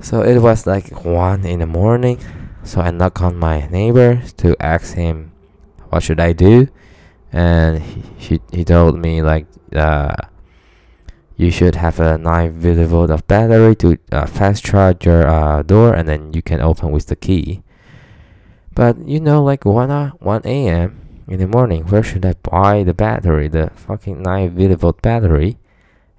[0.00, 2.18] so it was like one in the morning.
[2.62, 5.32] So I knock on my neighbor to ask him
[5.90, 6.68] what should I do,
[7.32, 10.16] and he he, he told me like uh,
[11.36, 15.92] you should have a 9 millivolt of battery to uh, fast charge your uh, door,
[15.94, 17.62] and then you can open with the key.
[18.74, 21.22] But you know, like one uh, 1 a.m.
[21.28, 25.58] in the morning, where should I buy the battery, the fucking 9 millivolt battery?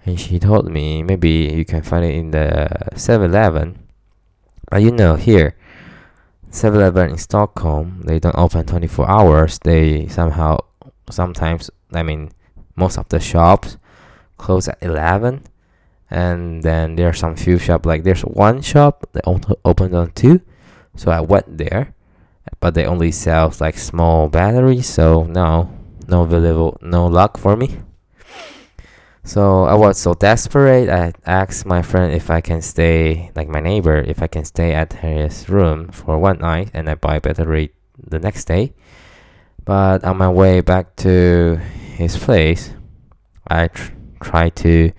[0.05, 3.79] And she told me maybe you can find it in the 7-Eleven.
[4.69, 5.55] But you know, here,
[6.51, 9.59] 7-Eleven in Stockholm, they don't open 24 hours.
[9.59, 10.59] They somehow,
[11.09, 12.31] sometimes, I mean,
[12.75, 13.77] most of the shops
[14.37, 15.43] close at 11.
[16.11, 19.23] And then there are some few shops, like there's one shop that
[19.65, 20.39] opened on 2.
[20.95, 21.95] So I went there,
[22.59, 24.87] but they only sell like small batteries.
[24.87, 25.71] So no,
[26.07, 27.79] no available, no luck for me.
[29.25, 30.87] So I was so desperate.
[30.87, 34.71] I asked my friend if I can stay, like my neighbor, if I can stay
[34.71, 38.73] at his room for one night, and I buy battery the next day.
[39.65, 41.57] But on my way back to
[41.97, 42.75] his place,
[43.47, 44.91] I tr- try to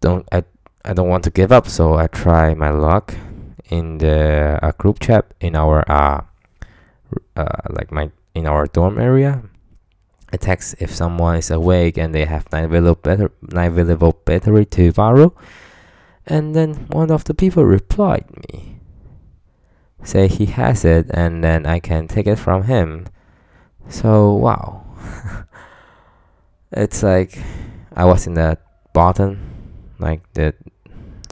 [0.00, 0.42] don't I
[0.84, 3.14] I don't want to give up, so I try my luck
[3.70, 6.22] in the uh, group chat in our uh,
[7.36, 9.40] uh like my in our dorm area
[10.36, 14.92] Text if someone is awake and they have 9 available, better, 9 available battery to
[14.92, 15.34] borrow.
[16.26, 18.80] And then one of the people replied me.
[20.02, 23.06] say he has it and then I can take it from him.
[23.88, 24.84] So wow.
[26.72, 27.38] it's like
[27.94, 28.58] I was in the
[28.92, 29.40] bottom,
[29.98, 30.54] like the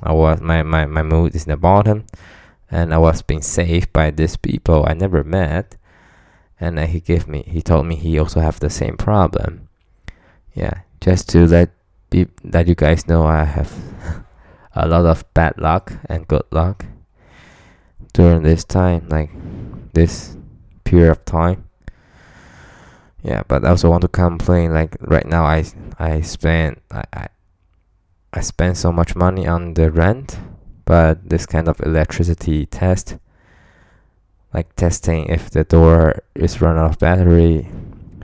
[0.02, 2.06] I was my, my, my mood is in the bottom
[2.70, 5.76] and I was being saved by these people I never met
[6.62, 9.68] and he gave me he told me he also have the same problem.
[10.54, 11.70] Yeah, just to let
[12.08, 13.72] be let you guys know I have
[14.74, 16.86] a lot of bad luck and good luck
[18.12, 19.30] during this time, like
[19.92, 20.36] this
[20.84, 21.68] period of time.
[23.22, 24.72] Yeah, but I also want to complain.
[24.72, 25.64] Like right now, I
[25.98, 27.28] I spend I, I
[28.32, 30.38] I spend so much money on the rent,
[30.84, 33.16] but this kind of electricity test,
[34.52, 37.68] like testing if the door is run out of battery,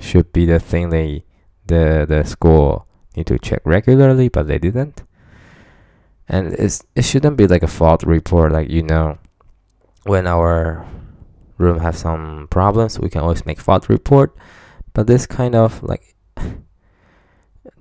[0.01, 1.25] should be the thing they
[1.67, 5.03] the the school need to check regularly, but they didn't.
[6.29, 9.19] And it's it shouldn't be like a fault report, like you know,
[10.05, 10.87] when our
[11.57, 14.37] room has some problems, we can always make fault report.
[14.93, 16.15] But this kind of like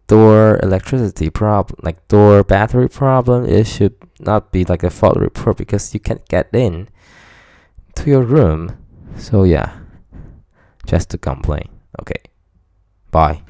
[0.08, 5.58] door electricity problem, like door battery problem, it should not be like a fault report
[5.58, 6.88] because you can't get in
[7.98, 8.78] to your room.
[9.18, 9.74] So yeah,
[10.86, 11.70] just to complain.
[12.02, 12.22] Okay,
[13.12, 13.41] bye.